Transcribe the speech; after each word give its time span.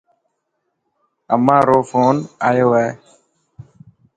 امان 1.33 1.61
رو 1.67 1.77
فون 1.89 2.15
آيو 2.49 2.69
هي. 2.79 2.89